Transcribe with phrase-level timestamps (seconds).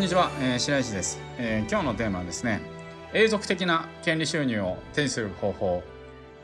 [0.00, 2.62] こんにちは、えー、白石です、えー、今日のテーマはですね
[3.12, 5.82] 永続的な権利収入を手にする方法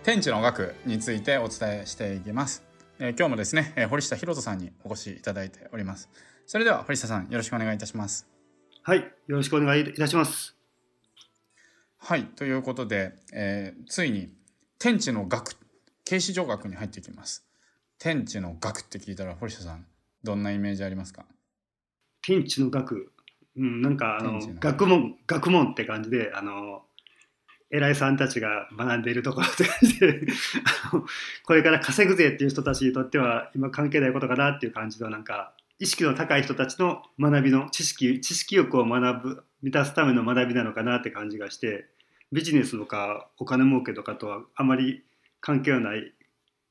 [0.02, 2.62] 天地の額についてお伝えしていきます、
[2.98, 6.10] えー、今日もですね、えー、堀下博人さんにお越しいただいております。
[6.44, 8.28] それでは堀下さんよろしくお願いいたします。
[8.82, 10.54] はいよろしくお願いいたします。
[11.96, 14.28] はいということで、えー、ついに
[14.78, 15.56] 天地の額
[16.04, 17.46] 形式上学に入っていきます。
[17.98, 19.86] 天地の学って聞いたら堀下さん
[20.22, 21.24] どんなイメージありますか？
[22.20, 23.14] 天地の学
[23.56, 26.82] うん、なんかあの学問学問って感じであの
[27.70, 30.26] 偉いさんたちが学んでいるところって感じで
[31.44, 41.88] これから稼ぐぜっていう人たちにとっては今関係ないことかなっていう感じのなんか意識の高い人たちの学びの知識知識欲を学ぶ満たすための学びなのかなって感じがして
[42.32, 45.04] ビジネスとかお金儲けとかとはあまり
[45.40, 46.12] 関係のない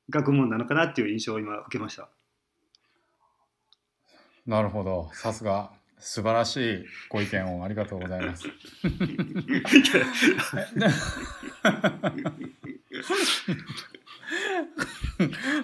[0.09, 2.09] 学問なのかなっていう印象を今受けました。
[4.45, 5.09] なるほど。
[5.13, 8.47] さすが素晴らしいご意見をありがとうございます。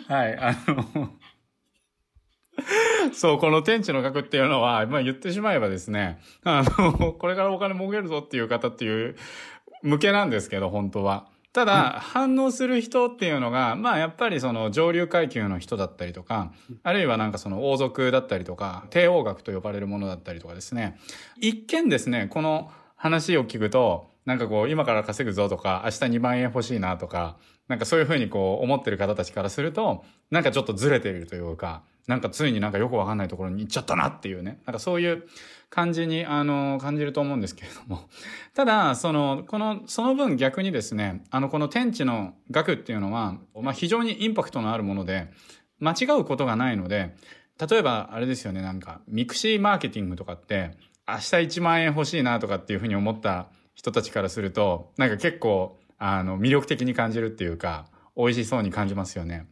[0.08, 1.12] はい、あの、
[3.14, 9.16] そう、この天地の額っていうのは、まあ言ってしまえばですね、あの、これからお金儲けるぞっていう方っていう
[9.84, 11.31] 向けなんですけど、本当は。
[11.54, 20.98] ただ、反応する人っていうのが、まあやっぱりその上流階級の人だったりとか、あるいはなんかその王族だったりとか、帝王学と呼ばれるものだったりとかですね。
[21.38, 34.60] 一見ですね、この話を聞くと、なんかこう、今から稼ぐぞとか、明日2万円欲しいなとか、なんかそういうふうにこう思ってる方たちからすると、なんかちょっとずれているというか、なんかついになんかよくわかんないところに行っちゃったなっていうね。
[34.66, 35.24] なんかそういう
[35.70, 38.10] 感じに、あの、感じると思うんですけれども。
[38.54, 45.30] ただ、その、この、その分逆にですね、あの、この天地の額っていうのは、まあ非常にインパクトのあるもので、
[45.80, 47.16] 間違うことがないので、
[47.66, 50.72] 例えばあれですよね、なんか、 mixi マーケティングとかって、
[51.08, 57.86] 明日1万円欲しいなとかっていうふうに思った人たちからすると、なんか結構、あの、魅力的に感じるっていうか、
[58.18, 59.48] 美味しそうに感じますよね。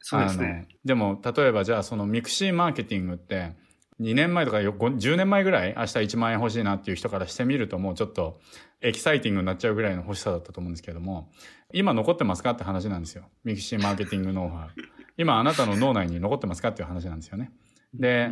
[0.00, 0.68] そうですね。
[0.84, 3.52] でも、例えばじゃあその mixi マーケティングって、
[4.00, 8.40] 2年前とか10年前ぐらい明日1万円欲しいなっていう人からしてみるともうちょっと
[8.80, 11.30] エキサイティングになっちゃうぐらいの欲しさだったと思うんですけども、
[11.72, 13.24] 今残ってますかって話なんですよ。
[13.44, 14.70] ミクシーマーケティングノウハウ。
[15.18, 17.52] 今あなたの脳内に残ってますかっていう話なんですよね。
[17.92, 18.30] で、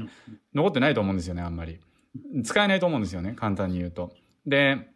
[0.55, 1.81] 残ってないと思うんですよね、あんまり。
[2.45, 4.15] 使えないと思うんですよね、簡単に言うと。
[4.47, 4.89] で、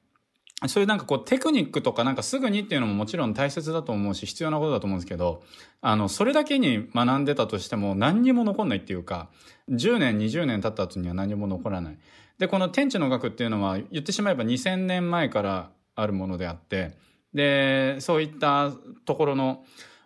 [0.68, 5.42] そういうなんかこうテクニックとかなんかすぐにっていうのももちろん大切だと思うし必要なことだと思うんですけど、
[5.80, 9.28] あの、それだけに学んでたとしても何にも残んないっていうか、
[9.70, 11.98] 10年、20年経った後には何も残らない。
[12.38, 16.96] で、この天地の学っていうのは言ってしまえば2000年前からあるものであって、
[17.34, 18.72] で、そういった
[19.04, 19.64] ところの、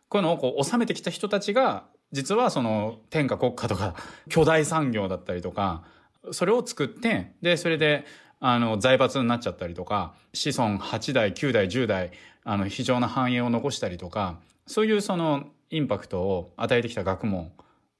[0.08, 3.94] こういうのをこう収めてきた人たちが、実はその天下国家とか
[4.28, 5.84] 巨大産業だったりとか、
[6.30, 8.04] それを作って、で、それで
[8.40, 12.12] あの、財閥になっちゃったりとか、子孫8代、9代、10代、
[12.44, 17.52] あの、非常な繁栄を残したりとか、そういうそのインパクトを与えてきた学問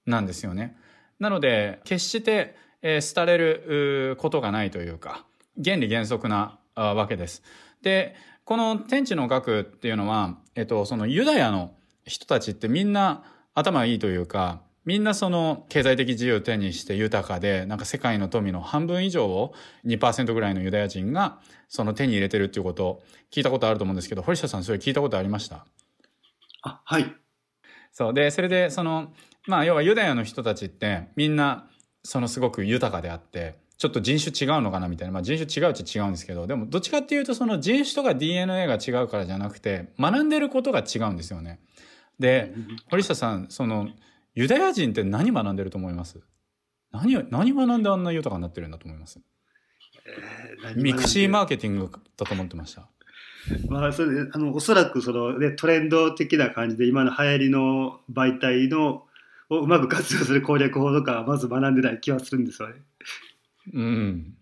[0.04, 0.76] なんですよね。
[1.18, 5.24] なので、決して、えー、廃れることがないというか、
[5.62, 7.42] 原理原則なわけです。
[7.82, 8.14] で、
[8.44, 11.74] この天地の学っていうのは、えっと、そのユダヤの
[12.04, 13.24] 人たちってみんな
[13.54, 19.52] 頭いいというか、みんなその経済的自由を手にして豊かで、なんか世界の富の半分以上を
[19.84, 23.02] 2%ぐらいのユダヤ人がその手に入れてるっていうことを
[23.32, 25.66] 聞いたことあると思うんですけど、堀下さんそれ聞いたことありました？
[26.62, 27.14] あ、はい。
[27.92, 28.14] そう。
[28.14, 29.12] で、それでその、
[29.48, 31.68] まあ要はユダヤの人たちってみんな
[32.04, 35.12] そのすごく豊かであって、ちょっと人種違うのかなみたいな。
[35.12, 41.58] まあ人種違うっちゃ違うんですけど、でもどっちかっていうとその人種とか DNA が違うからじゃなくて、学んでることが違うんですよね。
[42.18, 42.54] で、
[42.90, 43.88] 堀下さん、その、
[44.36, 46.20] ユダヤ人って何学んでると思います？
[46.92, 49.18] 何何学んであんな豊かになってるんだと思います、
[50.64, 52.86] えー、ミクシーマーケティングだと思ってました。
[53.68, 59.04] まあ、それあのおそらくその、ね、トレンド的な感じで今の流行りの媒体の
[59.48, 62.74] をうまく活用する攻略法とかまず学んでない気はするんですよね。
[63.72, 64.34] うん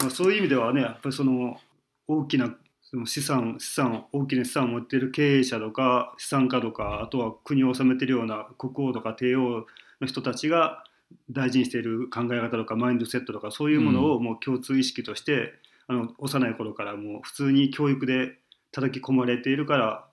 [0.00, 1.58] まあ、そういう意味ではねやっぱりその
[2.06, 2.54] 大きな
[2.90, 9.66] その資産資産大きな資産を持っている経営者とか資産家とかあとは国を治めているような国王とか帝王
[10.00, 10.82] の人たちが
[11.30, 15.54] 大事にしている考え方とかマインドセットとかそういうものをもう共通意識として、
[15.88, 18.38] うん、あの幼い頃からもう普通に教育で
[18.72, 20.04] 叩き込まれているから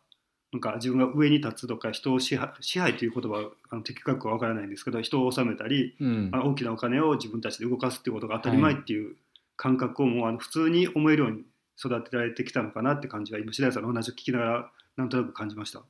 [0.53, 9.15] なんか自分が上に立つとか人を支配支配という言葉はあの的確かわからないんですけど人を治めたり、うん、あの大きなお金を自分たちで動かすっていうことが当たり前っていう
[9.55, 11.41] 感覚をもうあの普通に思えるように
[11.77, 15.83] 育てられてきたのかなって感じは今白井さんの話を聞きながらなんとなく感じました。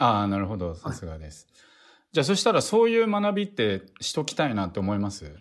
[0.00, 0.74] ああなるほど。
[0.74, 1.58] さすがです、はい、
[2.12, 5.32] じゃあそしたらそういう学びってしときたいなって思います？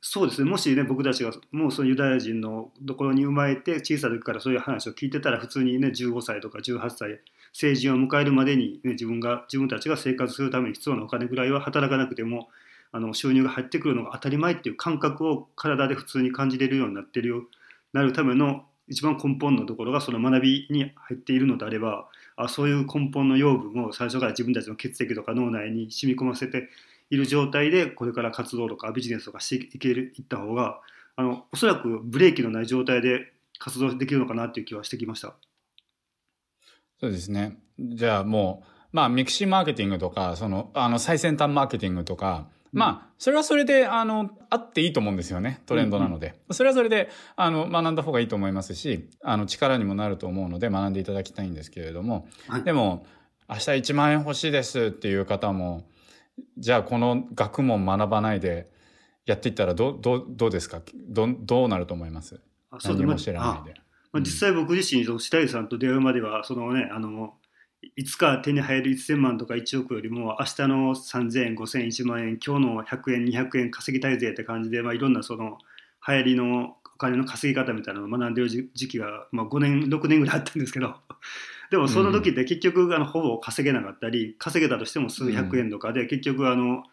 [0.00, 0.48] そうですね。
[0.48, 7.20] もしね僕たちがもうそのユダヤ人のところに生まれて小さい時からそういう話を聞いてたら普通にね15歳とか18歳
[7.52, 12.48] 成人を迎えるまでに、ね、自分が自分たちが生活するために必要なお金ぐらいは働かなくても
[12.92, 17.42] あの収入が入ってくるのが当たり前っていう感覚を体で普通に感じれるようになってるよ
[17.92, 26.68] なるための一番根本のところがその学びに入っているのであればあそういう根本の養分を最初から自分たちの血液とか脳内に染み込ませて
[27.08, 30.80] いる状態でこれから活動とかビジネスとかしていけるいった方が
[31.16, 35.34] あのおそらくブレーキのない状態で活動できるのかなっていう気はしてきました。
[36.98, 37.58] そうですね。
[37.78, 45.62] じゃあもう、まあミクシーマーケティングとか、その、あの最先端マーケティングとか、まあ、それはそれで、あの、あっていいと思うんですよね。
[45.66, 46.40] トレンドなので。
[46.52, 53.06] それはそれで、あの、学んだ方がいいと思いますし、あの、力にもなると思うので、学んでいただきたいんですけれども、はい、でも、
[53.48, 55.88] 明日1万円欲しいですっていう方も、
[56.56, 58.70] じゃあこの学問学ばないで
[59.26, 60.80] やっていったらどどどうですか？
[61.08, 62.40] どどうなると思います？
[62.84, 63.74] 何も知らないで。
[64.12, 67.34] まあ、実際僕自身、白井さんと出会うまでは、そのね、あの、
[67.96, 75.58] いつか手に入る1000万とか1億よりも明日の3000円5000円1万円今日の100円200円稼ぎたいぜって感じで、まあ、いろんなその
[76.06, 80.94] 流行りのお金の稼ぎ方みたいなのを学んでる時期が、まあ、5年6年ぐらいあったんですけど
[81.70, 86.84] でもその時って結局あのほぼ稼げなかったり稼げたとしても数百円とかで結局あの、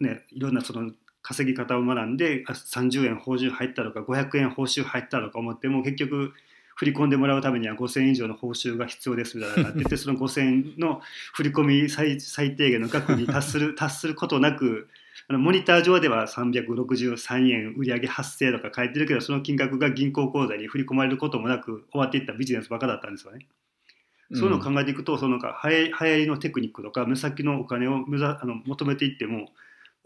[0.00, 0.90] ね、いろんなその
[1.22, 6.34] 稼ぎ方を学んで30円報酬入ったとか500円報酬入ったとか思っても結局
[6.76, 11.00] 振り込んでもらうためには5000円以上の報酬が必要ですみたいなって言ってその5000円の
[11.32, 14.88] 振り込み最最低限の額に達する 達することなく
[15.28, 23.46] あのモニター上では363円売上発生とか書いてるけどその金額が銀行口座に振り込まれることもなく終わっていったビジネスばっかだったんですよね。
[24.32, 29.50] そういうのを考えていくと、そのか流行りのテクニックとか目先のお金を目ざあの求めていっても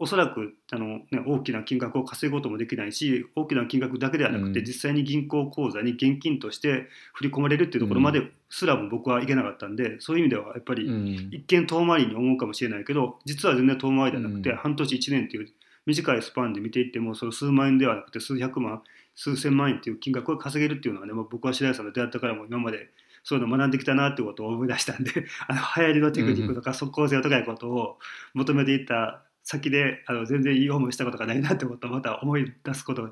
[0.01, 10.87] おそらくあの、ね、大きな金額を稼ぐこともできないし大きな金額だけではなくて、うん、実際に銀行口座に現金として振り込まれるっていうところまですらも僕はいけなかったんで、うん、そういう意味ではやっぱり
[11.31, 15.47] 一見遠回りに思うかもしれないけど実は全然遠回りではなくて、うん、半年1年っていう
[15.85, 18.81] 短いスパンで見ていってもその数万円ではなくて数百万
[19.15, 22.89] 数千万円っていう金額を稼げるっていうのはね、まあ、僕は白井さんと出会ったからも今まで
[23.23, 25.11] そういうのを学んできたなってことを思い出したんで
[25.47, 27.99] あの流行りのテクニックとか即効性とかいうことを
[28.33, 33.09] 求めていった先であの全然いい思いしたことがないなってことをまた思い出すこと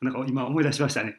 [0.00, 1.16] なんか今思い出しましたね。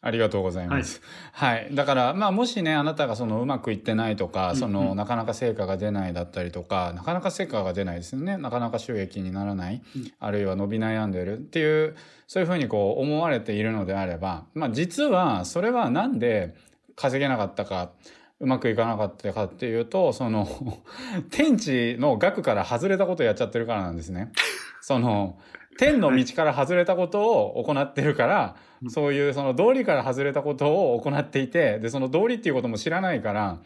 [0.00, 1.00] ありがとうございます。
[1.32, 8.36] はい、はい、だから、まあ、もしね、あなたがそのうまくいってないとか、その、なかなか成果が出ないだったりとか、なかなか成果が出ないですよね。
[8.36, 11.96] なかなか収益にならない、うん、あるいは伸び悩んでるっていう、
[12.28, 16.54] そういうふうにこう思われているのであれば、まあ、実は、それはなんで
[16.94, 17.90] 稼げなかったか、
[18.40, 20.46] うまくいかなかったかっていうと、その、
[21.30, 24.30] 天地の額から外れたことをやっちゃってるからなんですね。
[24.80, 25.38] その、
[25.78, 28.56] 天の道から外れたことを行ってるから、
[28.88, 33.60] そういうその道理から外れたことを行っていて、で、その道理っていうことも知らないから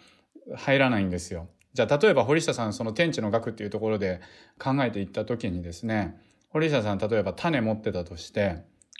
[0.56, 1.48] 入らないんですよ。
[1.75, 4.20] じゃあ、例えば堀下さん、その天地の額っていうところで
[4.58, 6.18] 考えていった時にですね、
[6.50, 8.58] 堀下さん、例えば種持ってたとして、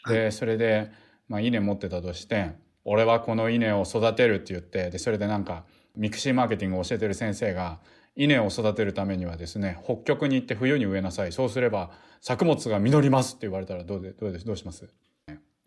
[0.09, 0.91] で、それで、
[1.29, 2.53] まあ、稲持ってたとして、
[2.85, 5.65] 俺はこの稲を育てるって言ってでそれでなんか
[5.97, 7.79] ミクシーマーケティングを教えてる先生が
[8.17, 11.33] 稲を育てるためにはですね北極に行って冬に植えなさい。
[11.33, 14.89] そうすれば作物が実りますって言われたらどうでどうですどうします？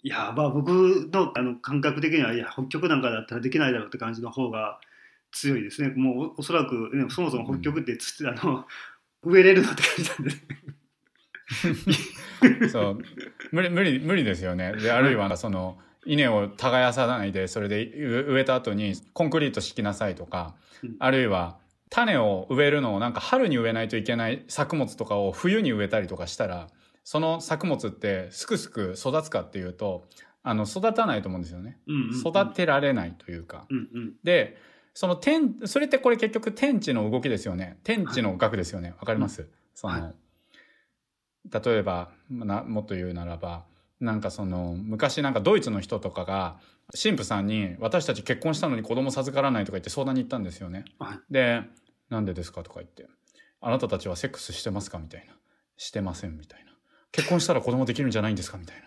[0.03, 0.69] いやまあ僕
[1.11, 4.79] のあの感覚的にはいや北極なんかだったらできないだろうって感じの方が
[5.31, 5.89] 強いですね。
[5.95, 8.65] もうおそらく、ね、そもそも北極って、うん、あの
[9.23, 10.23] 植えれるのって感じなん
[12.59, 12.99] ですそう。
[13.51, 14.73] 無理無理無理ですよね。
[14.77, 20.55] であるいはその、稲を耕さないでそれで植えた後にコンクリート敷きなさいとか、
[20.99, 21.57] あるいは
[21.89, 26.67] 種を植えるのをなんか春に植えないといけない作物とかを冬に植えたりとかしたら
[27.03, 30.07] その作物ってすくすく育つかっていうと
[30.43, 34.57] あの育たないと思うんですよね、うんうんうん、育てられないというか、うんうん、で
[34.93, 37.77] その天それってこれ結局天地の動きですよね。
[37.83, 38.93] 天地の学ですよね。
[38.99, 40.13] わかります、うん、その、はい、
[41.65, 43.65] 例えばなもっと言うならば
[43.99, 46.59] なんかその昔なんかドイツの人とかが
[47.01, 50.85] 神父さんに「私たち結婚したのに子供授からない」とか言って相談に行ったんですよね。
[50.99, 51.63] はい、で
[52.09, 53.07] 「なんでですか?」とか言って
[53.61, 55.33] 「あなたたちはセックスしてますか?」みたいな
[55.77, 56.71] 「してません」みたいな
[57.11, 58.83] 「結婚したら子供できるんじゃないんですか?」みたいな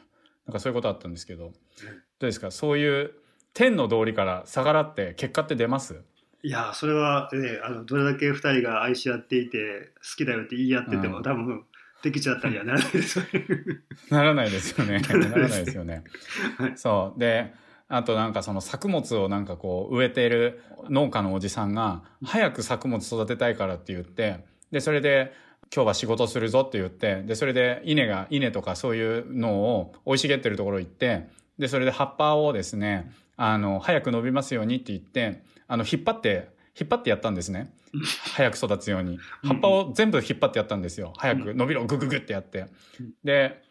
[0.47, 2.50] なんかそういうことあったんですけどどうですか？
[2.50, 3.12] そういう
[3.55, 6.03] 天の道理から逆らって結果って出ます？
[6.43, 11.65] いやそれは、ね、あのどれだけ2人が愛し合っていて好きだよって言い合ってても、うん、多分
[12.02, 13.45] できちゃったりはならないですよね。
[14.11, 15.00] ならないですよね。
[15.00, 16.05] ならないですよね。
[16.59, 17.52] はい、そうで
[17.88, 25.33] あとなんかその作物をなんかこう植えている農家のおじさんが早く作物育てたいからって言ってでそれで
[25.75, 31.28] 今日は仕事するぞって言って、で、それで稲が、稲とかそういうのを生い茂ってるところ行って、
[31.59, 37.73] で、それで葉っぱをですね、あの、早く伸びますようにって言って、あの、引っ張って、引っ張ってやったんですね。
[38.35, 39.18] 早く育つように。
[39.42, 41.12] 葉っぱを全部引っ張ってやったんですよ。
[41.16, 42.66] 早く伸びろ、グググってやって。
[43.25, 43.62] で、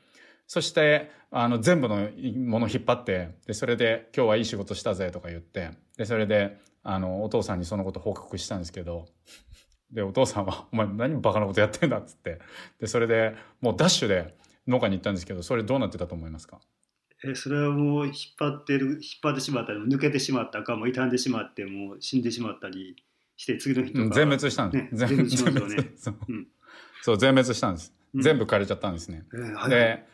[0.48, 9.08] そして、あの、全部のもの引っ張って、で、それで、今日はいい仕事したぜとか言って、で、それで、あの、お父さんにそのこと報告したんですけど、
[9.92, 12.40] で、お父さんは、お前何バカなことやってんだっつって。
[12.80, 14.36] で、それでもうダッシュで
[14.68, 16.60] 農家に行ったんですけど、それどうなってたと思いますか？
[16.62, 16.77] え
[17.36, 22.96] それはもう引っ張ってる引っ張ってしまったり抜けてしまったかもう傷んでしまってもう死んでしまったり
[23.38, 25.30] して次の人が、全滅したんです、ね、全滅。
[25.32, 25.92] しますよね。
[25.98, 26.16] そう。
[26.30, 26.48] うん、
[27.02, 30.06] そう全滅したんです、うん、全部枯れちゃったんですね、えーはい、で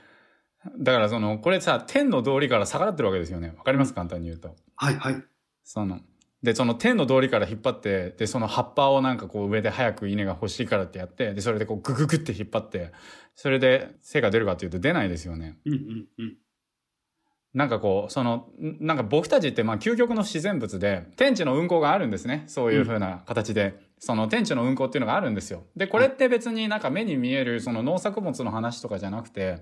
[0.77, 3.53] だからそのこれさ天の道理から逆らってるわけですよね。
[3.57, 4.55] わかります簡単に言うと。
[4.75, 5.23] はいはい。
[5.63, 6.01] その
[6.43, 12.91] で、その天の通りから引っ張って、で、その葉っぱをなんかこう上で早く稲が欲しいからってやって、で、それでこうグググって引っ張って、
[13.33, 15.57] それで成果出るかっていうと出ないですよね。
[15.65, 16.37] うんうんうん。
[17.53, 22.43] なんかこう、その、なんか僕たちってまあ究極の自然物で、天地の運行があるんですね。
[22.47, 23.63] そういう風な形で。
[23.63, 25.63] うん、その天地の運行っていうのがあるんですよ。
[25.75, 29.59] で、これって別になんか目に見えるその農作物の話とかじゃなくて、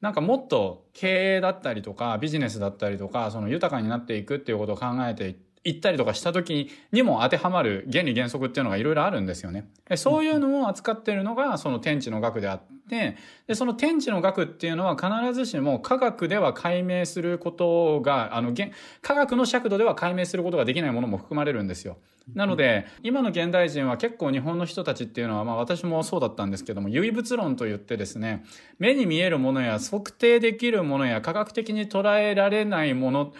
[0.00, 9.68] なんかもっと経営だったりとかビジネスだったりとか、その豊かになっていくっていうことを考えていっ、たりとかした時にも当てはまる原理原則っていうのがいろいろあるんですよね。
[9.96, 13.16] そういうのを扱っているのがその天地の学であって、で、
[13.54, 18.54] その天地の学っていうのは必ずしも科学では解明することが、あの、
[19.02, 21.96] 科学の尺度では解明することができないものも含まれるんですよ。
[22.34, 28.44] なので、今の現代人は結構日本の人たちっていうのは、まあ私もそうだったんですけども、唯物論といってですね、
[28.78, 33.32] 目に見えるものや測定できるものや科学的に捉えられないもの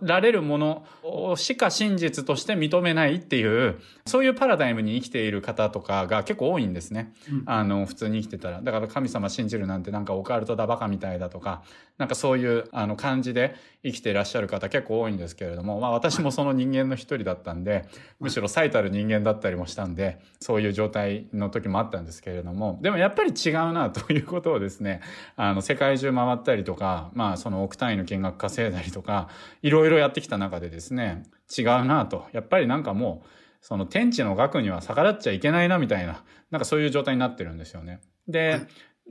[0.00, 7.12] られるものしか真実として認めないっていう、そういうパラダイムに生きている方とかが結構多いんですね。
[7.30, 8.62] うん、あの、普通に生きてたら。
[8.62, 11.62] だから神様信じるなんてなんかオカルトだバカみたいだとか、
[11.98, 17.86] なんかそういうあの感じで生きていらっしゃる方結構多いんですけれども、まあ私もその人間の一人だったんで、
[18.20, 25.00] むしろ最たる人間だったりもしたんで、そういう状態の時もあったんですけれども、でもやっぱり違うなということをですね、
[25.36, 29.28] あの世界中回ったりとか、まあその億単位の金額稼いだりとか、
[29.66, 31.24] いろいろやってきた中でですね、
[31.58, 32.26] 違うなと。
[32.32, 33.28] やっぱりなんかもう、
[33.60, 38.00] その天地の額には逆らっちゃいけないなみたいな、なんかそういう状態になってるんですよね。
[38.28, 38.60] で、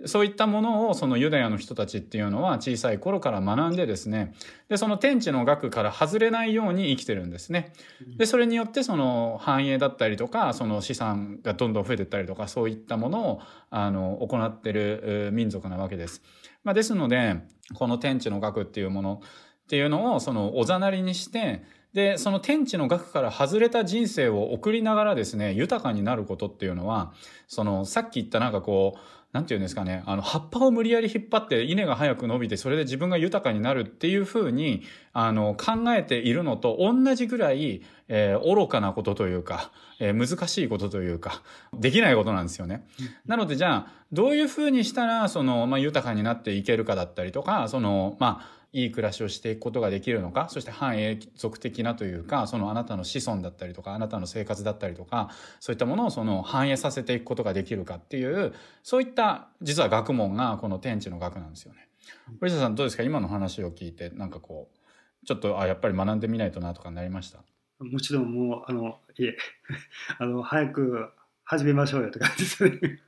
[0.06, 4.34] そういったものをそのユダヤの人たちっていうのは小さい頃から学んでですね、
[4.70, 7.74] で、その天地の額から外れないように生きてるんですね。
[8.18, 16.22] で、それによってその繁栄だったりとか、その資産がどんどん増えていったりとか、そういったものを、あの、行ってる民族なわけです。
[16.64, 17.42] まあ、ですので、
[17.74, 19.22] この天地の額っていうもの
[19.66, 27.14] っていうのをそのおざなりにして、で、その天地の額から外れた人生を送りながらですね、豊かになることっていうのは、
[27.48, 29.00] その、さっき言ったなんかこう、
[29.36, 41.42] なんて言うんですかね、あの、葉っぱを無理やり引っ張って稲が早く伸びて、それで自分が豊かになるっていうふうに、あの、考えているのと同じぐらい、えー、愚かなことというか、えー、難しいことというか、
[41.74, 42.86] できないことなんですよね。
[43.26, 55.30] なので、じゃあ、どういうふうにしたら、その、まあ、豊かになっていけるかだったりとか、その、まあ、いい暮らしをしていくことができるのか、そして反永続的なというか、そのあなたの子孫だったりとか、あなたの生活だったりとか、
[55.62, 58.54] そういったものをその反映させていくことができるかっていう、
[58.84, 61.88] そういった実は学問がこの天地の学なんですよね。
[62.42, 63.04] 堀下さんどうですか？
[63.04, 67.40] 今の話を聞いて、なんかこう、ちょっと、あ、やっぱり学んでみないとなとかなりました？
[67.80, 69.38] もちろんもう、あの、いえ、
[70.20, 71.12] あの、早く
[71.46, 73.00] 始めましょうよって感じですね。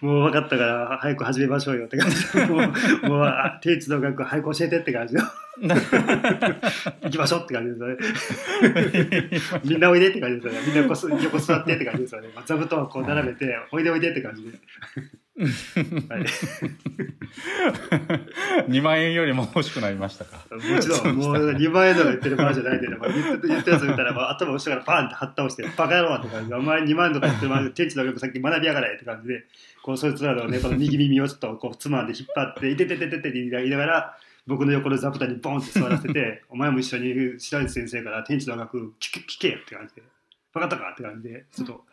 [0.00, 2.16] もう分かったから早く始めましょうよって感じ。
[2.52, 5.22] もうもう手一の学早く教えてって感じの
[7.02, 7.96] 行きましょうって感じですよね。
[9.64, 10.66] みんなおいでって感じですよね。
[10.66, 12.28] みんな横横座ってって感じですよね。
[12.46, 14.52] 座布団をこう並べて、おいでおいでって感じで
[15.40, 16.24] はい、
[18.68, 20.44] 2万円よりも欲しくなりましたか？
[20.50, 29.44] もちろん、もう2万円とか言ってる場合じゃないんで、まあ、言って言ったやつ見たら、まあ、頭後ろからパンって張った押して、バカ野郎って感じで、お前2万円とか言ってる場合、天地のさっき学びやがれって感じで、
[29.82, 40.02] こうそいつらのね、この右耳をちょっとこうつまんで引っ張って、いてててててって言いながら、僕の横の座布団にボンって座らせて、お前も一緒に白石先生から天地の学聞け聞けって感じで、
[40.52, 41.84] 分かったかって感じで、ちょっと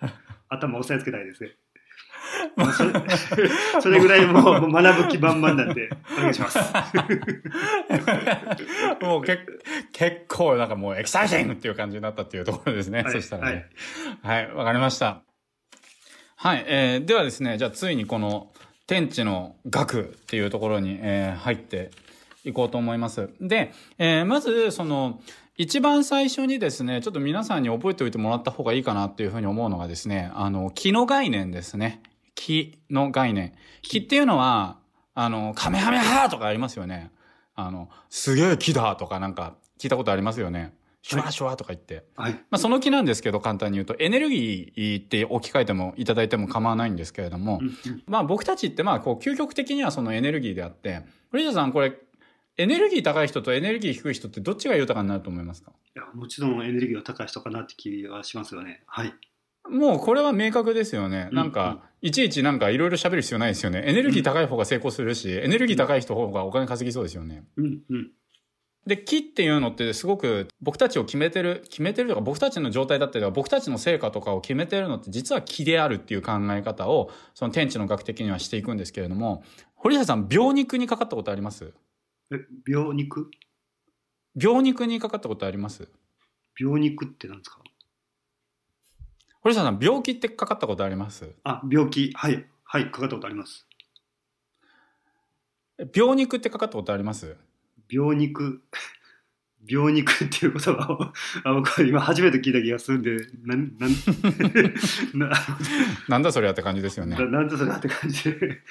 [0.49, 1.51] 頭押さえつけたいですね。
[2.73, 2.91] それ
[3.81, 6.59] それぐらいもう学ぶ気満々なんで、お願いします。
[9.01, 9.39] もうけ
[9.91, 13.03] 結構なんかもうエキサイティングっていう感じになったっていうところですね。
[13.03, 13.67] はい、そしたらね。
[14.23, 15.21] はい、わ、はい、かりました。
[16.35, 18.51] はい、えー、ではですね、じゃあついにこの
[18.87, 21.91] 天地の学っていうところに、えー、入って
[22.43, 23.29] いこうと思います。
[23.41, 25.19] で、えーまず、その、
[25.57, 32.01] 一番最初にですね、ちょっと皆さんに覚えておいてもらった方がいいかなっていうふうに思うのがですね、あの、気の概念ですね。
[32.37, 33.53] 気の概念。
[33.81, 34.77] 気っていうのは、
[35.15, 37.11] あの、カメハメハとかありますよね。
[37.55, 40.73] あの、すげえ木だとかなんか聞いたことありますよね。
[41.01, 42.03] シュワシュワとか言って。
[42.15, 42.33] はい。
[42.33, 47.59] まあ、その気なんですけど、簡単に言うと、エネルギーって置き換えてもいただいても構わないんですけれども
[48.05, 51.93] まあ僕たちってまあこう究極的にはそのエネルギーであって、堀田さんこれ、
[52.57, 55.71] エネルギー高い人とエネルギー低い人ってどっちが豊かになると思いますか？
[55.95, 58.83] いやもちろんエネルギーが高い人かなって気がしますよね。
[58.85, 59.13] はい。
[59.69, 61.29] もうこれは明確ですよね。
[61.31, 63.83] なんか、いちいちなんかいろいろ喋る必要ないですよね。
[63.85, 67.43] エネルギー高い方が成功するし、エネルギー高い人方がお金稼ぎそうですよね。
[67.57, 68.11] うんうん。
[68.85, 79.43] で、木っていうのってすごく僕たちを決めてる、決めてるとか僕たちの状態だったりとか僕たちの成果とかを決めてるのって実は木であるっていう考え方をその天地の学的にはしていくんですけれども、
[79.75, 81.73] 堀田さん、病肉にかかったことあります？
[82.31, 83.29] え、病肉？
[84.41, 85.89] 病肉にかかったことあります？
[86.57, 87.59] 病肉って何ですか？
[89.47, 91.31] 堀田さん、病気ってかかったことあります？
[91.45, 92.11] あ、病気。
[92.13, 92.45] はい。
[92.65, 92.91] はい。
[92.91, 93.65] かかったことあります。
[95.95, 97.37] 病肉ってかかったことあります？
[97.89, 98.61] 病肉。
[99.65, 101.13] 病肉っていう言葉を
[101.45, 103.91] あ僕は今初めて聞いた気がするんで、なん、なん、
[105.17, 105.31] な
[106.09, 107.25] なんだそれやって感じですよねな。
[107.25, 108.61] なんでそれだって感じで。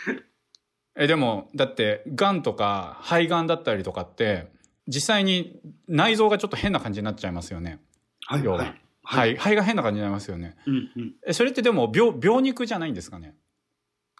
[0.95, 4.52] え、でも、だって、癌とか肺がんだったりとかって、
[4.87, 7.80] 実際に内臓がちょっと変な感じになっちゃいますよね。
[8.26, 8.45] はい。
[8.45, 8.80] 要ははい。
[9.06, 10.56] 肺、肺が変な感じになりますよね。
[10.66, 11.14] うんうん。
[11.26, 13.34] え、それってでも病、病肉じゃないんですかね？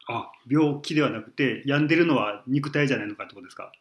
[0.09, 3.73] あ、病気ではなくて、病んでるのは肉体じゃないのかってことですか？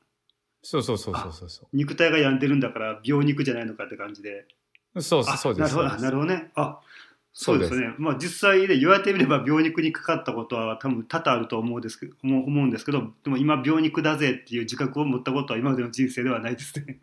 [0.64, 4.48] そうそうそうそうそうそ肉体が病んでるんだから病肉じゃないのかって感じで。
[4.96, 5.02] う。
[5.04, 5.76] そうあそうです。
[5.76, 6.52] なるなるほどね。
[6.56, 6.80] あ、
[7.34, 7.94] そううですすね。
[8.00, 16.98] まあ実際で言われてみれば病肉にかかったことは多分多々あると思うんですけど、思うんですけど、でも今病肉だぜっていう自覚を持ったことは今までの人生ではないですね。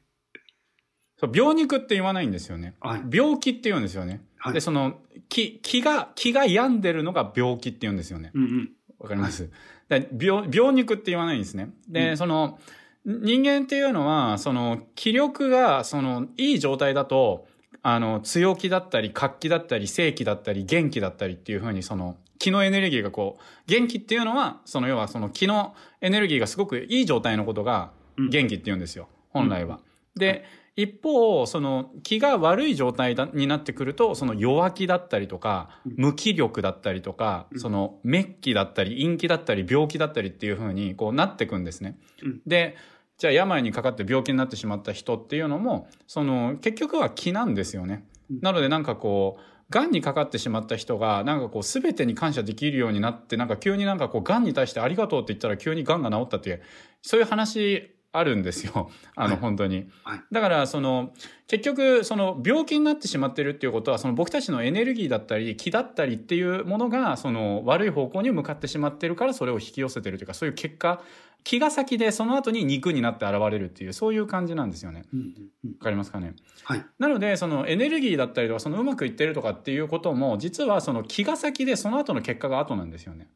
[1.23, 2.75] そう病肉って言わないんですよね。
[2.81, 3.03] はい。
[3.11, 4.23] 病気って言うんですよね。
[4.39, 8.33] はいで、その、気、気が、気が病んでるのが病気って言うんですよね。
[8.35, 8.71] うんうん。
[8.99, 9.51] わかります？
[9.89, 11.71] で病、病肉って言わないんですね。
[11.89, 12.59] で、うんその、
[13.05, 17.47] 人間っていうのは、その、気力が、その、いい状態だと、
[17.83, 29.09] あの、強気だったり、活気だったり、正気だったり、元気だったりっていうふうに、その、気のエネルギーがこう、元気っていうのは、その、要はその気のエネルギーがすごくいい状態のことが、うん元気って言うんですよ。
[29.31, 29.81] 本来は。
[30.15, 41.99] で、一方、その気が悪い状態だになってくると、その弱気だったりとか、うん無気力だったりとか、うんその滅気だったり、陰気だったり、病気だったりっていう風にこうなってくんですね。
[42.23, 42.77] うんで、
[43.19, 48.05] じゃあ病にかかって病気になってしまった人っていうのも、その結局は気なんですよね。
[48.31, 56.63] うんなのでなんかこう、癌にかかってしまった人が、なんかこう、すべてに感謝できるようになって、なんか急になんかこう、癌に対してありがとうって言ったら急に癌が治ったっていう、
[57.01, 58.91] そういう話あるんですよ。
[59.17, 59.89] あの、はい本当に。
[60.05, 61.13] はいだから、その、
[61.49, 71.03] 結局、その、病気になってしまってるっていうことは、その僕たちのエネルギーだったり、気だったりっていうものが、その、悪い方向に向かってしまってるから、それを引き寄せてるというか、そういう結果、
[71.45, 75.03] 気が先で、その後に肉になって現れるっていう、そういう感じなんですよね。
[75.13, 75.27] うんうん
[75.65, 76.35] うんわかりますかね？
[76.65, 76.85] はい。
[76.99, 83.29] なので、そのエネルギーだったりとか、そのうまくいってるとかっていうことも、実はその気が先で、その後の結果が後なんですよね。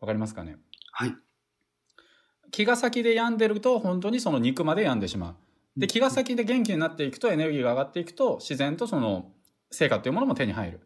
[0.00, 0.56] わかりますかね？
[0.92, 1.16] はい。
[2.50, 5.80] 気が先で病んでると、本当にその肉まで病んでしまう。
[5.80, 9.32] で、気が先で元気になっていくと、エネルギーが上がっていくと、自然とその
[9.70, 10.80] 成果というものも手に入る。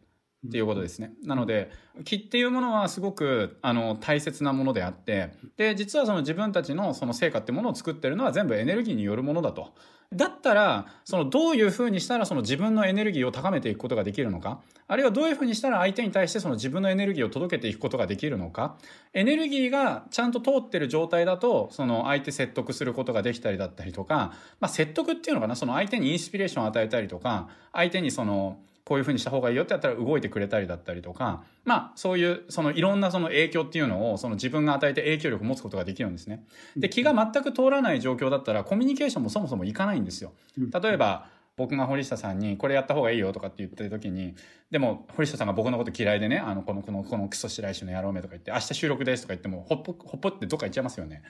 [0.47, 1.13] っていうことですね。
[1.23, 1.71] なので、
[2.03, 9.73] 気っていうものはすごく、あの、大切なものであって、で、実はその自分たちのその成果ってものを作ってるのは全部エネルギーによるものだと。
[10.13, 18.77] だったら、そのどういうふうにしたらその自分のエネルギーを高めていくことができるのか、あるいはどういうふうにしたら相手に対してその自分のエネルギーを届けていくことができるのか、
[19.13, 28.57] エネルギーがちゃんと通ってる状態だと、その相手説得することができたりだったりとか、まあ説得っていうのかな、その相手にインスピレーションを与えたりとか、相手にその、
[28.91, 36.43] こういうふうにした方がいいよってやったら動いてくれたりだったりとか、まあそういうそのいろんなその影響っていうのをその自分が与えて影響力を持つことができるんですね。
[36.75, 40.33] で、気が全く通らない状況だったらコミュニケーションもそもそもいかないんですよ。
[40.57, 44.35] 例えば、僕が堀下さんにこれやった方がいいよとかって言ってる時に、
[44.71, 51.21] でも堀下さんが僕のこと嫌いでね、あの、この、この、このクソ白石の野郎めとか言って、明日収録ですとか言っても、ほっぽ、ほっぽってどっか行っちゃいますよね。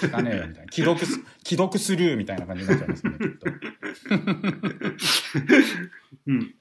[0.00, 0.72] 聞かねえよみたいな。
[0.72, 3.46] 既読す、 既読スルーみたいな感じになっちゃいますよね、きっと。
[6.28, 6.54] うん。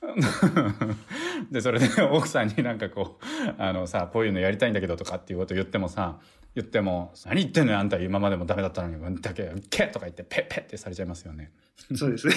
[1.50, 6.18] で、それで奥さんになんかこう、あのさ、こういうのやりたいんだけどとかっていうこと言ってもさ、
[6.54, 11.52] 言っても、何言ってんのよ、あんた今までもダメだったのに、うんだけ、けとか言って、ペッペッってされちゃいますよね。
[11.94, 12.34] そうですね。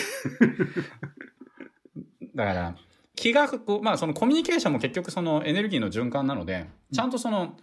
[2.36, 2.76] だから、
[3.15, 3.47] 気が
[3.82, 7.58] まあそのコミュニケーションも結局そのエネルギーの循環なので、ちゃんとその、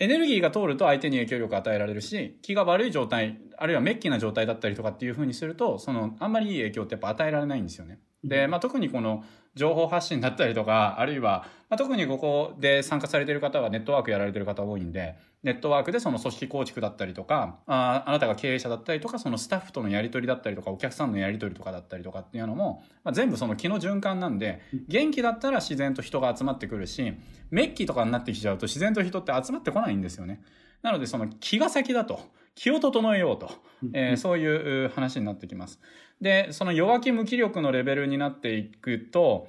[0.00, 7.98] エネルギーが通ると相手に影響力を与えられるし、気が悪い状態、あるいはメッキな状態だったりとかっていう風にすると、その、あんまりいい影響ってやっぱ与えられないんですよね。
[8.24, 27.14] で、まあ、特にこの情報発信だったりとか、あるいは、まあ、特にここで参加されている方はネットワークやられてる方多いんで、ネットワークでその組織構築だったりとか、ああなたが経営者だったりとか、そのスタッフとのやり取りだったりとか、お客さんのやり取りとかだったりとかっていうのも、まあ、全部その気の循環なんで、元気だったら自然と人が集まってくるし、
[27.50, 30.42] メッキとかになってきちゃうと自然と人って集まってこないんですよね。
[30.82, 32.20] なのでその気が先だと。
[32.58, 33.52] 気を整えようと、
[33.92, 35.78] えー、そういう話になってきます。
[36.20, 39.46] で、その弱気無気力のレベルになっていくと、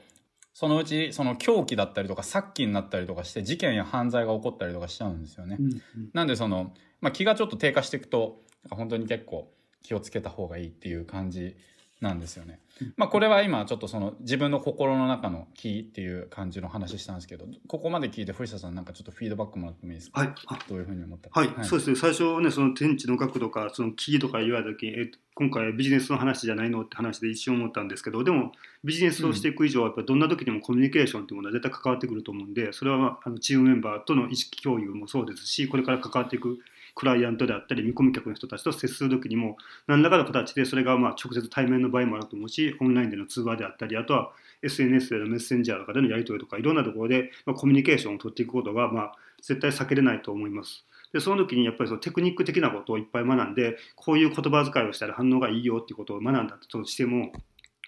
[0.60, 5.56] そのうちその狂気だったりとか殺気になったりとかして事件や犯罪が起こったりとかしちゃうんですよね。
[5.58, 11.56] うんうん、なんでその、まあ、気がちょっと低下していくと本当に結構気をつけた方がいいっていう感じ
[12.02, 12.60] なんですよね。
[12.96, 20.22] まあこれは今ちょっとその自分の心の中のキーっていう感じの話したんですけど、ここまで聞いて藤田さんなんかちょっとフィードバックもらってもいいですか？
[20.22, 20.34] はい。
[20.70, 21.98] どういうふうに思ったはい、はい、そうですね。
[21.98, 28.54] 最初ねその天地の額とかそのキーとか言われた時に、え今回ビジネスの話じゃないのって話で一瞬思ったんですけど、でも
[28.86, 36.60] ビジネスをしていく以上はやっぱどんな時にもコミュニケーションっていうものは絶対関わってくると思うんで、それはあのチームメンバーとの意識共有もそうですし、これから関わっていく
[36.96, 50.86] クライアントであったり見込み客の人たちと接する時にも何らかの形でそれがまあ直接対面の場合もあると思うしオンラインでの通話であったりあとは SNS でのメッセンジャーとかでのやり取りとかいろんなところでまコミュニケーションを取っていくことがまあ絶対避けれないと思います。
[51.14, 57.32] でその時にやっぱりそのテクニック的なことをいっぱい学んでこういう言葉遣いをしたら反応がいいよっていうことを学んだとしても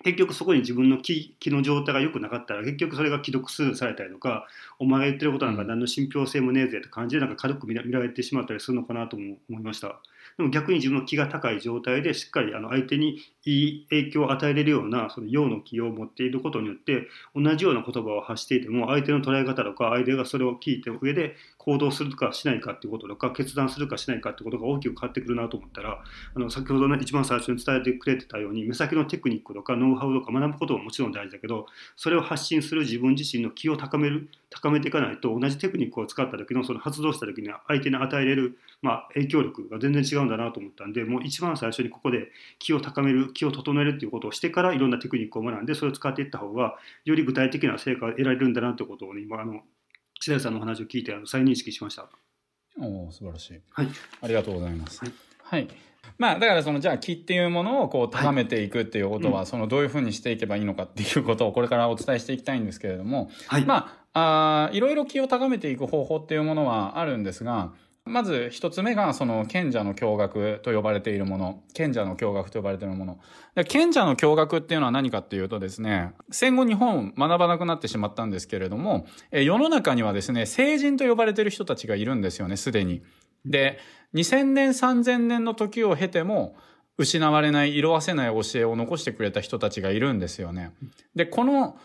[0.04, 4.48] 結局そこに自分の気気の状態が良くなかったら結局それが既読スルーされたりとか
[4.80, 10.00] お前が言ってることなんか何の信憑性もねえぜって感じでなんか軽く見られてしまったりするのかなとも思いました。
[10.38, 26.04] でも逆に自分の気が高い状態でしっかりあの相手にいい影響を与えれるようなその陽の気を持っていることによって同じような言葉を発していても相手の捉え方とか相手がそれを聞いた上で行動するかしないかっていうこととか決断するかしないかってことが大きく変わってくるなと思ったら
[26.36, 49.62] あの先ほどね一番最初に伝えてくれてたように目先のテクニックとかノウハウとか学ぶことももちろん大事だけどそれを発信する自分自身の気を高める高めていかないと同じテクニックを使った時のその発動した時に相手に与えれる、まあ、影響力が全然違うんだなと思ったんでもう一番最初にここで気を高める気を整えるっていうことをしてからいろんなテクニックを学んでそれを使っていった方がより具体的な成果が得られるんだなということを、ね、今あの
[50.22, 52.08] 白井さんのお話を聞いてあの再認識しました。
[52.80, 53.60] おお素晴らしい。
[53.72, 53.88] はい。
[54.22, 55.00] ありがとうございます。
[55.04, 55.68] はい、はい
[56.18, 67.74] まあ、だからその、じゃあ気っていうものをこう高めていくっていうことは、はい、そのどういうふうにしていけばいいのかっていうことをこれからお伝えしていきたいんですけれども、はい、まあ、あいろいろ気を高めていく方法っていうものはあるんですが、
[68.06, 71.64] まず一つ目がその賢者の驚愕と呼ばれているもの。
[71.74, 73.20] 賢者の驚愕と呼ばれているもの。
[73.68, 83.04] 賢者の驚愕っていうのは何かっていうとですね、戦後日本学ばなくなってしまったんですけれども、世の中にはですね、聖人と呼ばれている人たちがいるんですよね、すでに。
[83.46, 83.78] で、
[84.16, 86.56] 2000年、3000年の時を経ても、
[86.98, 90.74] 失われない、色あせない教えを残してくれた人たちがいるんですよね。
[91.16, 91.78] で、この、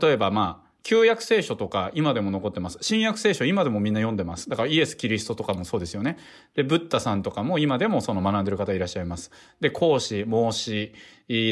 [0.00, 2.78] 例えばまあ、旧約聖書とか今でも残ってます。
[2.80, 4.48] 新約聖書今でもみんな読んでます。
[4.48, 6.18] だからイエス・キリストとかもそうですよね。
[6.54, 9.30] で、ブッダさんとかも今でもその学んでる方いらっしゃいます。
[9.60, 10.92] で、孔子、孟子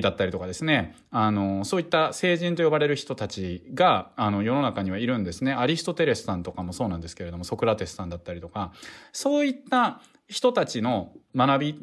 [0.03, 0.97] だったりとかですね。
[1.11, 5.53] あの、そういった聖人と呼ばれる人たちが、あの、世の中にはいるんですね。
[5.53, 8.73] アリストテレスさんとかもそうなんですけれども、ソクラテスさんだったりとか、
[9.13, 11.75] そういった人たちの学びっ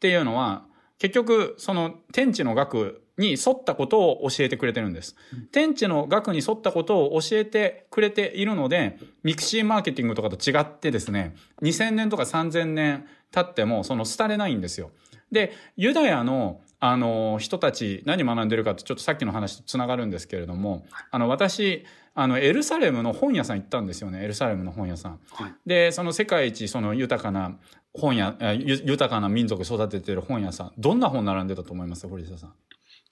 [0.00, 0.64] ていうのは、
[0.98, 5.16] 結局、その天地の学に沿ったことを教えてくれてるんです。
[5.52, 14.90] 天地の学に沿ったことを教えてくれているので、ミクシーマーケティングとかと違ってですね、2000年とか3000年経っても、その廃れないんですよ。
[15.30, 25.20] で、ユダヤのあの人たち何学んでるかってちょっとさっきの話とつながるんですけれども、あの私、あのエルサレムの本屋さん行ったんですよねエルサレムの本屋さん。
[25.32, 27.58] はい、でその世界一その豊かな
[27.92, 32.52] 本屋豊かな民族育ててる本屋さんどんな本並んでたと思います堀下さん？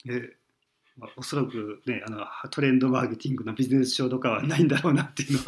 [0.09, 0.35] え
[0.95, 5.39] まあ、おそらくねあのトレンドマーケティングのビジネス書とかはないんだろうなっていう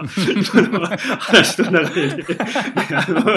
[0.72, 2.26] のは 話と流れで、ね、
[2.92, 3.30] あのフ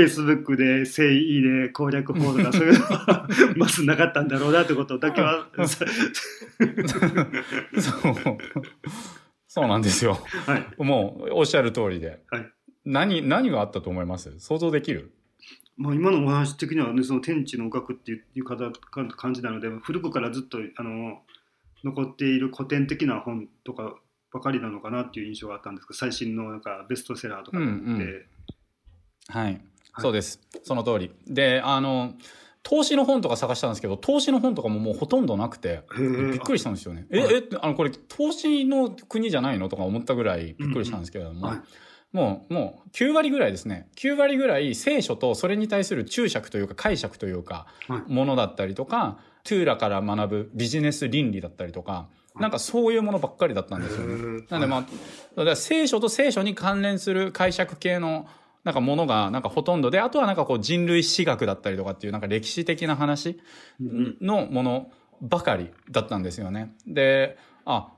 [0.00, 5.88] ェイスブックで誠意で攻略法とかそういうのはまずなかったんだろうなってことだけはそう
[9.46, 12.50] そうなんですよ、はい、もうおっしゃる通りで、はい、
[12.86, 14.32] 何何があったと思います？
[14.38, 15.12] 想像できる？
[15.76, 21.20] まあ、今のお話的には、ね、その天地の学っていう感じなので古くからずっとあの
[21.84, 23.94] 残っている古典的な本とか
[24.32, 28.26] ばかりなのかなっていう印象があったんですけど最新のなんかベストセラーとかで、うんうん、
[29.28, 29.60] はい、はい、
[29.98, 30.40] そうです。
[30.62, 31.12] その通り。
[31.26, 32.14] であの
[32.62, 37.06] 投資の本とか探したんですけど投資の本とかももうほとんどなくてびっくりしたんですよね。
[37.10, 41.60] え、はい、えあのこれ投資の国じゃないのとか思ったぐらいびっくりしたんですけれども、うんうんはい
[42.16, 43.90] もう、もう9割ぐらいですね。
[43.96, 47.66] 9割ぐらい聖書とそれに対する注釈というか解釈というか、
[48.08, 54.44] ものだったりとか、トゥーラから学ぶビジネス倫理だったりとか、なんかそういうものばっかりだったんですよね。
[54.48, 58.26] なんでまあ、だから聖書と聖書に関連する解釈系の
[58.64, 63.38] なんかものがなんかほとんどで、あとはなんかこう人類史学だったりとかっていうなんか歴史的な話
[64.22, 66.74] のものばかりだったんですよね。
[66.86, 67.92] で、あ、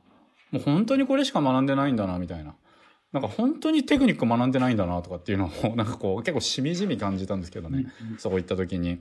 [0.51, 2.57] もう本当にこれしか学んでないんだなみたいな。
[3.13, 7.87] なんか本当にテクニック学んでないんだなとかっていうのを なんかこう結構しみじみ感じたんですけどね、
[8.19, 8.99] そういった時に。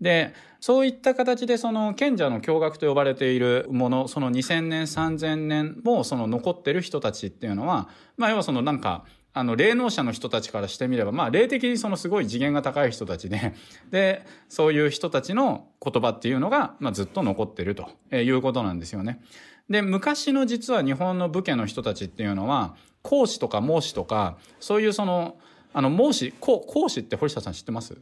[0.00, 13.54] でそういった形でその賢者の驚愕と呼ばれているものその2000年3000年もその残ってる人たちっていうのはまあ要はそのなんかあの霊能者の人たちからしてみればまあ霊的にそのすごい次元が高い人たちで
[13.90, 19.20] でそういう人たちの言葉っていうのが、まあ、ずっと残ってるということなんですよね。
[19.68, 25.36] で昔の実は日本の武家の人たちっていうのは講師とか孟子とかそういうその
[25.72, 27.96] あの孟子講講師って堀下さん知ってます？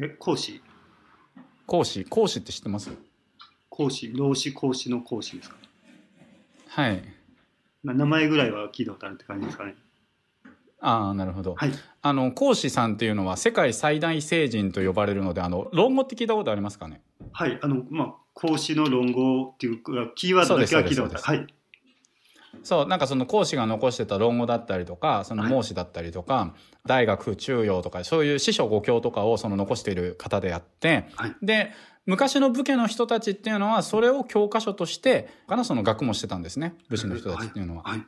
[0.00, 0.62] え講師？
[1.66, 2.90] 講師講師って知ってます？
[3.68, 4.12] 講師？
[4.14, 5.56] 老子講師の講師ですか？
[6.68, 7.02] はい。
[7.84, 9.74] 名前ぐらいは聞いたことあるって感じですかね。
[10.80, 17.02] ああなるほど、はい、あの講師さんっていうのは世界最大聖人と呼ばれるのであの論語って聞いたことありますかね？
[17.32, 17.58] はい。
[17.62, 21.38] あのまあ講師の論語っていうかキーワードだけは聞いたことある。
[21.38, 21.54] はい
[22.62, 31.70] そうなんかその講師が残してた論語だったりとかその孟子だったりとか、はい、大学中庸とかそういう師匠五教とかをその残している方であって、はい、で
[32.06, 37.84] 昔の武家の人たちっていうのはそれを教科書としてかなその学もしてたんですね武士の人たちっていうのは。
[37.84, 38.02] はい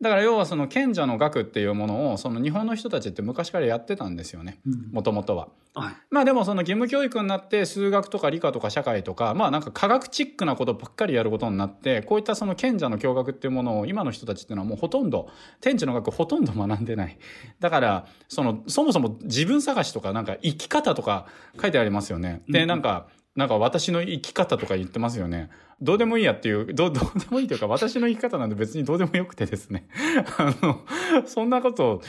[0.00, 4.60] だから要はその賢者の学っていうものをその日本の人たちって昔からやってたんですよね
[4.92, 5.48] もともとは。
[5.76, 15.28] はい、まあでもその義務教育になって数学とか理科とか社会とかまあなんか科学チックなことばっかりやることになってこういったその賢者の教学っていうものを今の人たちっていうのはもうほとんど
[15.60, 17.18] 天地の学ほとんど学んでない。
[17.60, 21.26] だからそのそもそも自分探しとかなんか生き方とか
[21.60, 22.42] 書いてありますよね。
[22.48, 25.50] でなんかなんか私の生き方とか言ってますよね。
[25.82, 29.88] どうでもいいやっていう、どう、 どうでもいいというか、私の生き方なんて別にどうでもよくてですね。
[30.38, 30.80] あの、
[31.26, 32.00] そんなこと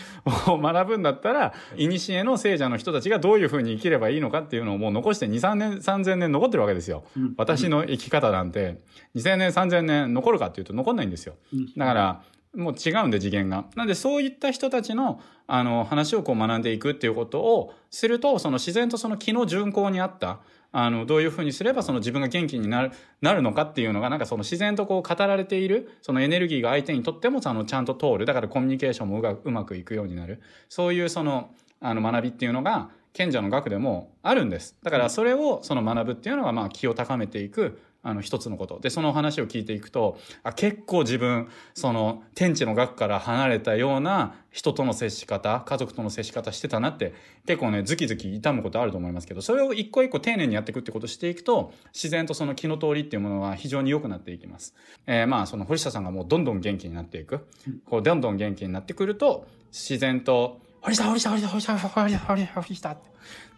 [0.48, 1.90] を学ぶんだったら、古
[2.24, 7.04] の聖者の人たちがどういうふうに生きればいいのかっていうのをもう残して2、3年、3000年残ってるわけですよ。
[7.18, 8.82] うん、私の生き方なんて、
[9.16, 11.34] 2000年、3000年残るかっていうと残んないんですよ。
[11.76, 12.22] だから、
[12.56, 13.66] もう違うんで次元が。
[13.76, 20.40] なんでそういった人たちのあの話をこう学んでいくっていうことをすると、その自然とその気の順行にあった、
[20.78, 28.26] あのどういうふうにすればその自分が元気になるなるのかっていうのがなんかその自然とこう語られているそのエネルギーが相手にとってもそのちゃんと通る。
[28.26, 30.42] だからコミュニケーションもうまくいくようになる。
[30.68, 34.76] そういうそのあの学びっていうのが賢者の学でもあるんです。
[34.84, 38.80] だからそれをその学ぶっていうのがまあ気を高めていくあの一つのこと。
[38.80, 47.16] でその話を聞いていくとあ結構自分その天地の学から離れたような人との接し方家族との接し方してたなって
[47.48, 54.76] 結構ねズキズキ痛むことあると思いますけどそれを一個一個丁寧にやっていくってことをしていくと自然とその気の通りっていうものは非常に良くなっていきます。
[55.08, 57.48] えー、まあその堀下さんがもうどんどん元気になっていく。
[57.86, 63.10] こうどんどん元気になってくると自然と堀下堀下堀下堀下堀下堀下堀下って。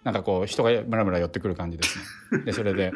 [0.03, 1.99] なんかこう人がムラムラ寄ってくる感じです
[2.31, 2.43] ね。
[2.45, 2.91] でそれで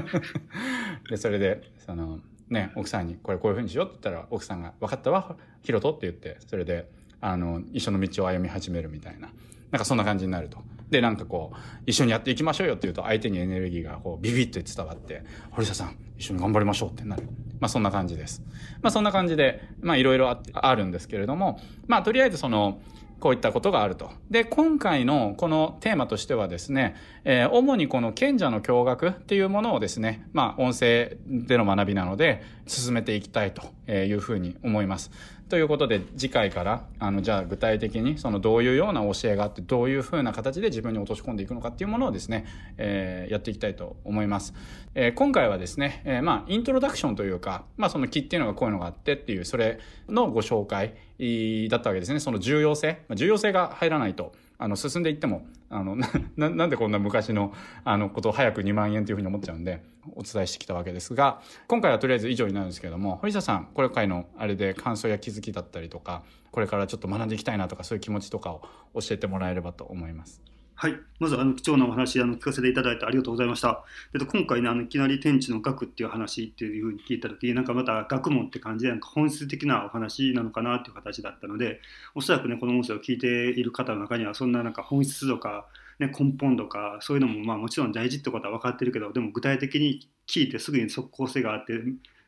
[1.10, 6.88] でそれでそのね奥さんにこれこういうふうにしようって言ったら奥さんが「分かったわヒロト」って言ってそれで
[7.20, 9.30] あの一緒の道を歩み始めるみたいな
[9.70, 10.58] なんかそんな感じになると。
[10.90, 17.24] でなんかこう一緒にやっていきましょうよって言うと相手にエネルギーがこうビビッと伝わって堀田さん一緒に頑張りましょうってなる。
[17.58, 18.42] まあそんな感じです。
[18.82, 22.80] まあそんな感じでまあいろいろあるんですけれどもまあとりあえずその
[23.24, 24.10] こういったことがあると。
[24.30, 35.10] で、今回のこのテーマとしてはですね、えー、主にこの賢者の驚愕っていうものをですね、まあ、音声での学びなので、進めていきたいというふうに思います。
[35.48, 42.46] ということで次回からあのじゃあ具体的にそのどういうような教えがあってどういうふうな形で自分に落とし込んでいくのかっていうものをですね、
[42.78, 44.54] えー、やっていきたいと思います。
[44.94, 50.94] えー、今回はですね、えー、まあイントロダクションというか、まあその木っていうのがこういうのがあってっていうそれのご紹介
[51.68, 52.20] だったわけですね。
[52.20, 55.96] その重要性、重要性が入らないとあの進んでいってもあの
[56.36, 57.52] ななんでこんな昔の
[57.84, 59.82] あのことを早く2万円というふうに思っちゃうんで
[60.14, 68.62] お伝えしてきたわけですが今回はとりあえず以上になるんですけれども堀下さんこれ回のあれで感想や気づきだったりとかこれからちょっと学んでいきたいなとかそういう気持ちとかを
[68.94, 70.40] 教えてもらえればと思います。
[70.76, 73.84] はい、まずあの貴重なお話あの聞かせていただいてありがとうございました。
[74.12, 81.80] で今回ねあのいきなり天地の学っていう話っていうふうに聞いた時なんかまた学問って感じでなんか本質的なお話なのかなっていう形だったので
[82.16, 85.66] おそらくねこの音声を聞いている方の中にはそんななんか本質とか、
[86.00, 91.74] ね、根本とかそういうのもまあもちろん大事ってことは分かってるけどでも具体的に聞いてすぐに即効性があって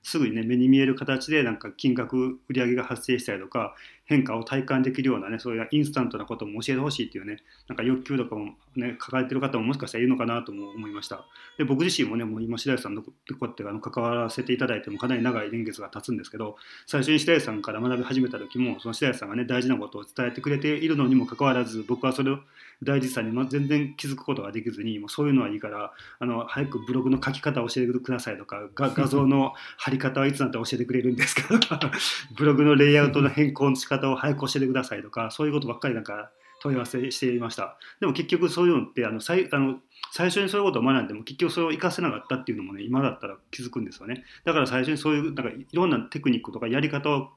[0.07, 3.75] すぐにね目に見える形でなんか金額売り上げが発生したりとか
[4.07, 7.38] 変化を体感できるようなね、そういうインスタントなことも教えてほしいっていうね、
[7.69, 11.25] なんか欲求とかもね、抱えてる方ももしかしたらいるのかなとも思いました。
[11.59, 22.38] で、僕自身もね、もう今、白石さんのとこってあの関わらせていただいてもかなり長い年月が経つんですけど、最初に白石さんから学び始めた時も、その白石さんがね、大事なことを伝えてくれているのにもかかわらず、僕はそれを
[22.83, 31.90] 大事さに全然気づくことができずに、もうそういうのはいいから、あの早くブログの書き方を教えてくださいとか、画像の貼り方はいつなんて教えてくれるんですかとか、
[32.37, 36.31] ブログのレイアウトの変更の仕方方を早く教えてくださいとか、そういうことばっかりなんか
[36.63, 37.77] 問い合わせしていました。
[38.01, 39.77] でも結局そういうのってあの最あの
[40.13, 44.25] 最初にそういうことを学んでも結局それを活かせなかったっていうのもね今だったら気づくんですよね。
[44.45, 47.29] だから最初にそういうなんかいろんなテクニックとかやり方を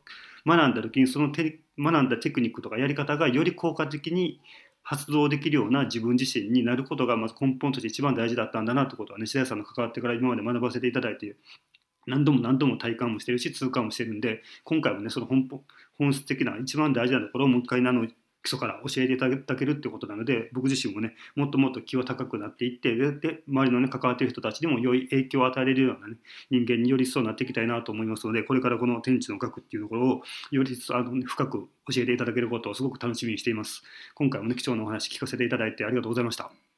[0.45, 4.39] 学んだ時にそのテ学んだテクニックとかやり方がより効果的に
[4.83, 11.35] 発動できるような自分自身になることがまず根本として一番大事だったんだなってことはね白石さんの関わってから今まで学ばせていただいて
[12.09, 15.47] 何度も何度も体感もしてるし痛感もしてるんで今回もねその本
[15.97, 18.07] 本質的な一番大事なところをもう一回あの
[18.41, 26.15] 基礎から教えていただけるってことなので僕自身もねもっともっと気は高くなっていってでで周りのね関わっている人たちにも良い影響を与えれるような、ね、
[26.49, 33.83] 人間により一層なっていきたいなと思いますのでこれからこの天地の学っていうところをよりあの、ね、深く教えていただけることをすごく楽しみにしています。
[34.15, 36.68] 今回もね貴重なお話聞かせていただいてありがとうございました。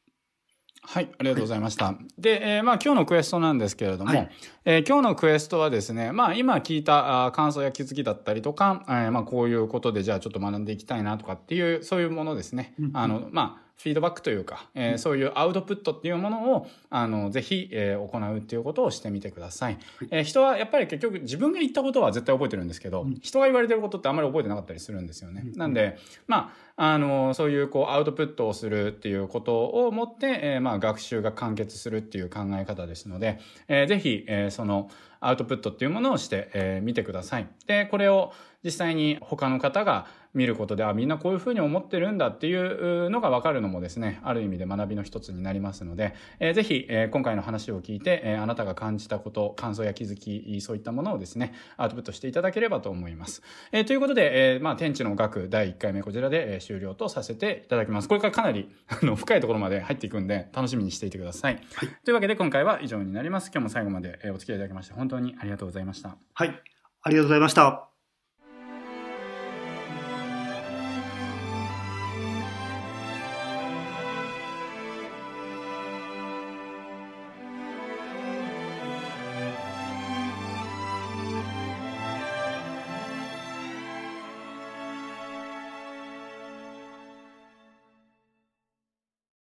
[0.83, 1.85] はい、ありがとうございました。
[1.85, 4.29] はい、で、えー、まあ今日のクエストなんですけれども、はい、
[4.65, 12.73] えー、今日のクエストはですね、まあ今聞いたあ感想や気づきだったりとか、えー、まあこういうことでじゃあちょっと学んでいきたいなとかっていう、そういうものですね。
[12.79, 19.79] うん、あの、まあフィードバックというか、えー、そういうアウトプットっていうものを、あの、ぜひ、えー、行うっていうことをしてみてください。
[20.11, 25.43] えー、人はやっぱり結局自分が言ったことは絶対覚えてるんですけど、うん、人が言われてることってあんまり覚えてなかったりするんですよね。
[25.45, 37.47] うん、なんで、まあ、あの、そういうこうアウトプットをするっていうことをもって、えー、まあ学習が完結するっていう考え方ですので、えー、ぜひ、えー、そのアウトプットっていうものをして、えー、見てください。
[37.67, 38.31] で、これを
[38.63, 53.41] 実際に他の方が見ることで、あ、みんなこういうふうに思ってるんだっていうのがわかるのもですね、ある意味で学びの一つになりますので、えー、ぜひ、えー、今回の話を聞いて、えー、あなたが感じたこと、感想や気づき、そういったものをですね、アウトプットしていただければと思います。
[53.71, 58.07] えー、ということで、えー、まあ、天地の学第1回目こちらで、えー、終了とさせていただきます。
[58.07, 61.55] これからかなり、あの、深いところまで入っていくんで、楽しみにしていてください。
[61.75, 63.51] はい、というわけで、今回は以上になります。
[63.53, 66.17] 今日も最後までお付き合いいただきまして、本当にありがとうございました。
[66.33, 66.61] はい、
[67.01, 67.90] ありがとうございました。